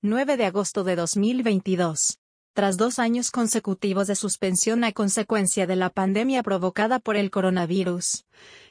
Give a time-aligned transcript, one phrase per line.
[0.00, 2.20] 9 de agosto de 2022.
[2.52, 8.24] Tras dos años consecutivos de suspensión a consecuencia de la pandemia provocada por el coronavirus,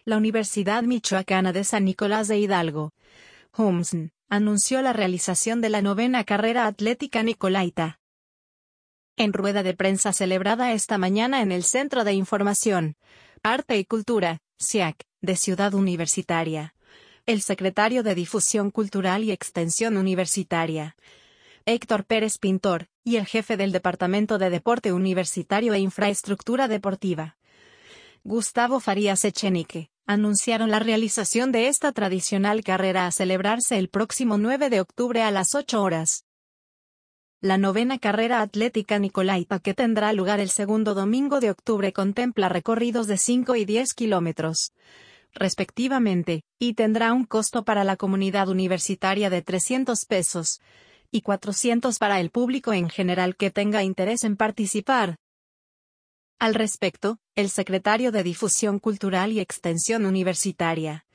[0.05, 2.93] la Universidad Michoacana de San Nicolás de Hidalgo,
[3.57, 7.99] Humsn, anunció la realización de la novena carrera atlética Nicolaita.
[9.17, 12.95] En rueda de prensa celebrada esta mañana en el Centro de Información,
[13.43, 16.73] Arte y Cultura, CIAC, de Ciudad Universitaria,
[17.27, 20.95] el secretario de Difusión Cultural y Extensión Universitaria,
[21.65, 27.35] Héctor Pérez Pintor, y el jefe del Departamento de Deporte Universitario e Infraestructura Deportiva,
[28.23, 34.69] Gustavo Farías Echenique, anunciaron la realización de esta tradicional carrera a celebrarse el próximo 9
[34.69, 36.23] de octubre a las 8 horas.
[37.41, 43.05] La novena carrera atlética Nicolaita que tendrá lugar el segundo domingo de octubre contempla recorridos
[43.05, 44.71] de 5 y 10 kilómetros,
[45.37, 50.59] respectivamente, y tendrá un costo para la comunidad universitaria de 300 pesos
[51.11, 55.15] y 400 para el público en general que tenga interés en participar.
[56.39, 61.06] Al respecto, el secretario de Difusión Cultural y Extensión Universitaria,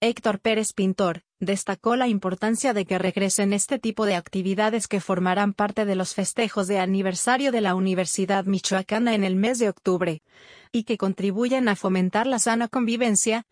[0.00, 5.54] Héctor Pérez Pintor, destacó la importancia de que regresen este tipo de actividades que formarán
[5.54, 10.22] parte de los festejos de aniversario de la Universidad Michoacana en el mes de octubre,
[10.70, 13.46] y que contribuyen a fomentar la sana convivencia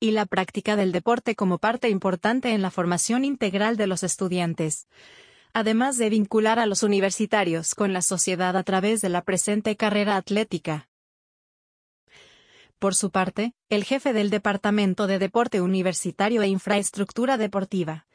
[0.00, 4.88] y la práctica del deporte como parte importante en la formación integral de los estudiantes
[5.56, 10.16] además de vincular a los universitarios con la sociedad a través de la presente carrera
[10.16, 10.86] atlética.
[12.78, 18.06] Por su parte, el jefe del Departamento de Deporte Universitario e Infraestructura Deportiva,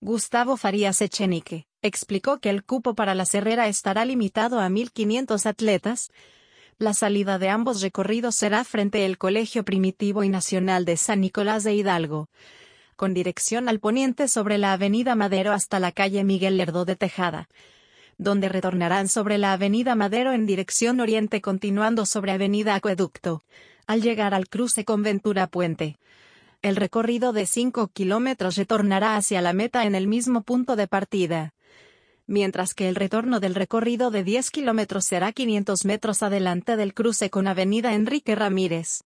[0.00, 6.12] Gustavo Farías Echenique, explicó que el cupo para la Cerrera estará limitado a 1.500 atletas.
[6.78, 11.64] La salida de ambos recorridos será frente al Colegio Primitivo y Nacional de San Nicolás
[11.64, 12.28] de Hidalgo,
[12.94, 17.48] con dirección al poniente sobre la Avenida Madero hasta la calle Miguel Lerdo de Tejada
[18.18, 23.44] donde retornarán sobre la Avenida Madero en dirección oriente continuando sobre Avenida Acueducto,
[23.88, 25.96] al llegar al cruce con Ventura Puente.
[26.60, 31.54] El recorrido de 5 kilómetros retornará hacia la meta en el mismo punto de partida,
[32.26, 37.30] mientras que el retorno del recorrido de 10 kilómetros será 500 metros adelante del cruce
[37.30, 39.04] con Avenida Enrique Ramírez.